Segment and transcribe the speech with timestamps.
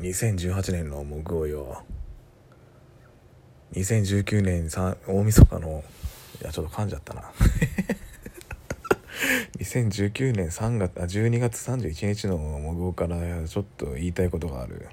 [0.00, 1.84] 2018年の木曜よ。
[3.74, 5.84] 2019年さ大晦日の
[6.40, 7.30] いやちょっと噛んじゃったな。
[9.58, 14.88] 2019年3月あ12月31日の木曜からちょっと言いたいことがある。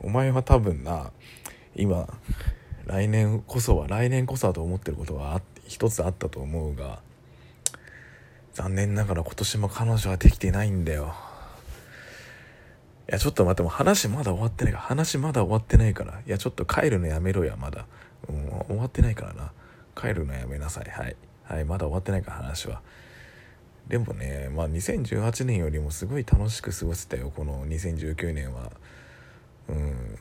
[0.00, 1.10] お前は多分な
[1.74, 2.06] 今
[2.84, 7.00] 来年こそは来年こそはと思ってることは一つあったと思うが
[8.52, 11.12] 残念ながら今年も彼女はできてないんだよ。
[13.08, 17.86] いやちょっと待っても話まだ終わってないから話まだ終わってないからいやちょっと帰るのやめろやまだ、
[18.28, 19.52] うん、終わってないからな。
[19.96, 20.90] 帰るのやめなさい。
[20.90, 21.16] はい。
[21.44, 22.82] はいまだ終わってないから話は。
[23.88, 28.70] でもねまあ2018年よりもすごい楽しく過ごせたよこの2019年は。
[29.68, 30.18] うん。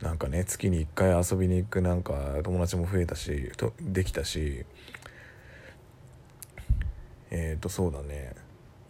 [0.00, 4.64] なんかね月に1回遊びに行くなんか友達も増えたしとできたし。
[7.30, 8.34] えっ、ー、とそうだね。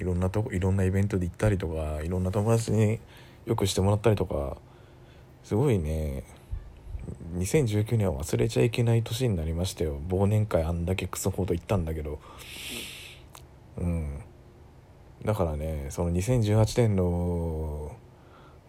[0.00, 2.98] いろんなとこいろんなイベントで行ったりとかいろんな友達に
[3.46, 4.56] よくしてもらったりとか
[5.44, 6.24] すごいね。
[7.36, 10.00] 2019年は忘れちゃいけない年になりましたよ。
[10.08, 12.18] 忘年会あんだけクソほど行ったんだけど。
[13.78, 14.20] うん。
[15.24, 17.92] だからねその2018年の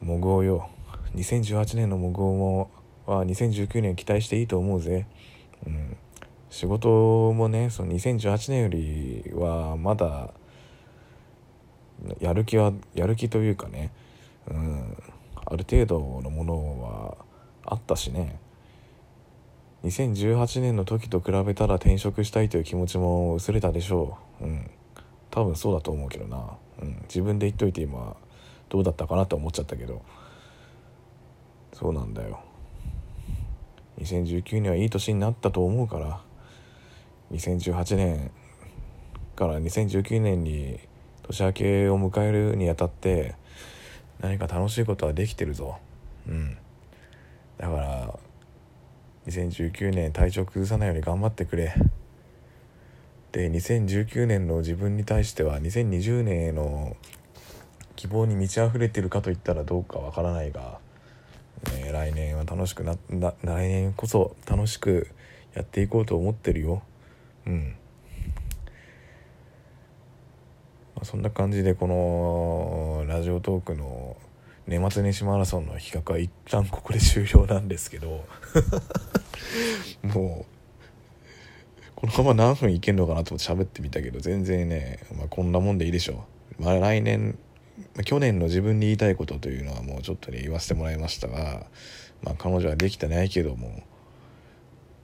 [0.01, 0.69] 模号よ。
[1.15, 2.71] 2018年の模号も
[3.05, 5.05] は2019年期待していいと思うぜ、
[5.65, 5.97] うん、
[6.49, 10.33] 仕事もねその2018年よりはまだ
[12.19, 13.91] やる気はやる気というかね、
[14.49, 14.97] うん、
[15.45, 17.17] ある程度のものは
[17.65, 18.39] あったしね。
[19.83, 24.45] 2018年の時と比べたら転職したいという気持ちも薄れたでしょう。
[24.45, 24.69] うん。
[25.31, 28.15] 多分そうだと思うけどな、うん、自分で言っといて今
[28.69, 30.01] どうだったかなって思っちゃったけど。
[31.73, 32.41] そうなんだよ。
[33.99, 36.21] 2019年はいい年になったと思うから。
[37.31, 38.31] 2018年
[39.35, 40.79] から2019年に
[41.31, 43.35] 年明けを迎えるにあたって
[44.19, 45.77] 何か楽しいことはできてるぞ。
[46.27, 46.57] うん。
[47.57, 48.19] だから
[49.27, 51.73] 2019年体調崩さないように頑張ってくれ。
[53.31, 56.97] で2019年の自分に対しては2020年への
[57.95, 60.79] 希望に満ち溢れてるかといったらどうかわからないが
[61.69, 65.07] ね、来年は楽しくな来年こそ楽しく
[65.53, 66.81] やっていこうと思ってるよ。
[67.45, 67.75] うん
[70.90, 74.17] まあ、そんな感じでこのラジオトークの
[74.67, 78.23] 年末年始マラソンの企画は一旦ここで終了なんですけど
[80.03, 86.25] もうこのまま何分いけんのかなと思って喋ってみたけど全然ね、まあ、こんなもんでいいでしょ
[86.59, 87.37] う、まあ、来年
[88.05, 91.65] 去年の自分に言いたいことというのはもうちょっとね言わせてもらいましたが、
[92.21, 93.81] まあ、彼女はできてないけども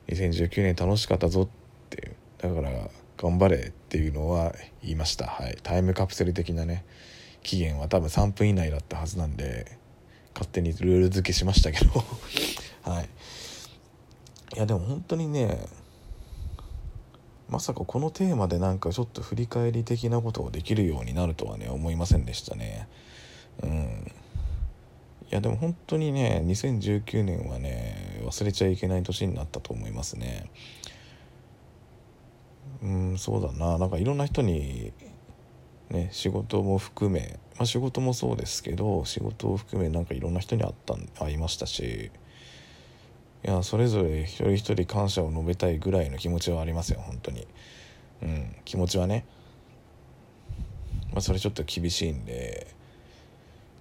[0.09, 1.47] 2019年楽しかったぞっ
[1.89, 2.15] て。
[2.37, 2.69] だから
[3.17, 6.85] 頑張れっていうのは言いました、はい、タイムカプセル的なね
[7.43, 9.77] 期限は多分3分以内だったはずなんで
[10.33, 12.03] 勝手にルール付けしましたけど。
[12.83, 13.09] はい。
[14.55, 15.57] いやでも本当にね
[17.49, 22.87] まさかこのテーマでなんかちょっと振り返り的なことをできるようになるとはね思いませんでしたね。
[23.63, 24.11] うん。
[25.29, 30.49] いやでも本当にね2019年はね忘れちゃいけない年になったと思いますね。
[32.83, 33.77] うんそうだな。
[33.77, 34.93] なんかいろんな人に
[35.89, 42.11] ね仕事も含め、まあ、仕事もそうですけど仕事を含めなんかいろんな人に会った会いましたし
[43.43, 47.47] いやそれぞれ一人一人感謝を述べたいぐらいの気持ちはありますよ本当に。
[48.21, 49.25] うん気持ちはね。
[51.11, 52.67] まあそれちょっと厳しいんで。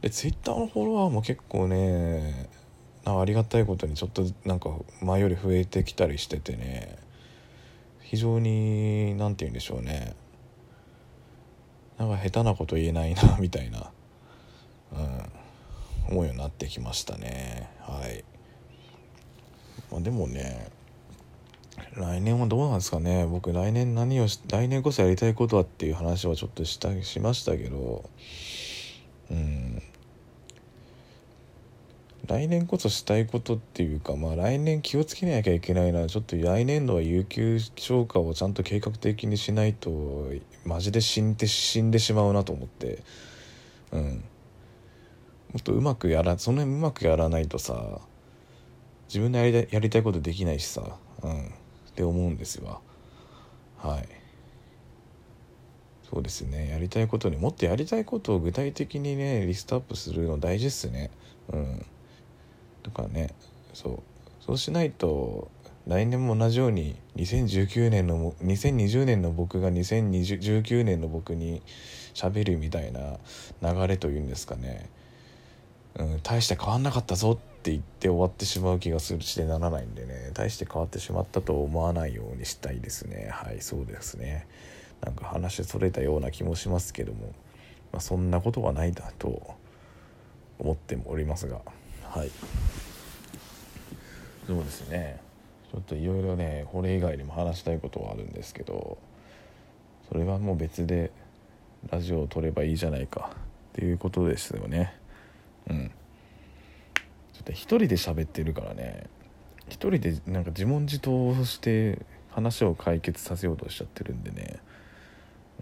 [0.03, 2.49] でツイッターのフォロワーも結構ね
[3.05, 4.71] ありがたいことにちょっとなんか
[5.01, 7.06] 前より増えてきたりしててね。
[8.07, 10.15] 非常に何て言うんでしょうね。
[11.99, 13.91] なんか下手なこと言えないなみたいな、
[14.93, 17.69] うん、思うようになってきましたね。
[17.81, 18.25] はい、
[19.91, 20.69] まあ、でもね
[21.95, 23.27] 来年はどうなんですかね。
[23.27, 28.09] 僕来年何を来年こそやりたいことはっていう話はちょっとしたしましたけど。
[29.31, 29.83] うん。
[32.27, 40.31] 来年こそしたいことっていうか、まあ、来年気をつけなきゃいけないのはちょっと来年度は有給消化をちゃんと計画的にしないと
[40.65, 43.03] マジで死んで死んでしまうなと思って。
[43.93, 44.25] うん。
[45.53, 48.01] もっとうまくやらその辺うまくやらないとさ
[49.09, 50.83] 自分のやりたいやりたいことできないしさ。
[51.23, 51.47] うん。
[51.47, 51.53] っ
[51.95, 52.83] て思うんですよ
[53.79, 54.09] はい。
[56.11, 56.71] そうですね。
[56.71, 61.11] やりたいことにもっとやりたいことを具体的にねリストアップするの大事っすね。
[61.53, 61.87] うん。
[62.87, 63.31] とかね
[63.75, 63.99] そう。
[64.41, 65.51] そうしないと
[65.89, 71.63] 来年も同じように2019年の2020年の僕が2019年の僕に
[72.15, 73.19] 喋るみたいな
[73.61, 74.89] 流れというんですかね、
[75.97, 80.31] うん、大して変わんなかったぞって言って終わってしまう気がするしてならないんでね。
[80.33, 83.31] 大して変わってしまったと思わないようにしたいですね。
[83.33, 84.47] はいそうですね。
[85.05, 87.33] なんか話それたような気もしますけども、
[87.93, 89.55] まあ、そんなことはないだと
[90.61, 91.61] 思っておりますが。
[92.17, 92.31] はい。
[94.47, 95.21] そうですね。
[95.71, 98.97] ちょっといろいろねこれ以外にも話したいことはあるんですけど
[100.09, 101.11] それはもう別で
[101.91, 104.95] ラジオを撮ればいいじゃないかっていうことですよね。
[105.69, 105.91] うん。
[107.35, 109.09] ちょっと一人で喋ってるからね。
[109.69, 111.99] 一人でなんか自問自答して
[112.31, 114.59] 話を解決させようとしちゃってるんでね、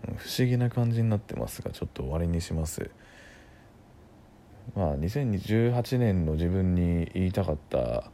[0.07, 2.91] うん、不思議な感じになってますがちょっと終わりにします。
[4.75, 8.11] まあ2018年の自分に言いたかった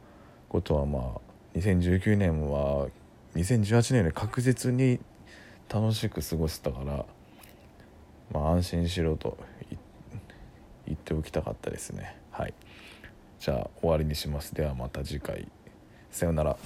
[0.48, 1.20] ことはまあ
[1.56, 2.88] 2019年は
[3.34, 5.00] 2018年より確実に
[5.72, 7.04] 楽しく過ごせたから
[8.32, 9.38] まあ安心しろと
[10.86, 12.16] 言っておきたかったですね。
[12.30, 12.54] はい。
[13.38, 14.54] じゃあ終わりにします。
[14.54, 15.46] ではまた次回。
[16.10, 16.56] さようなら。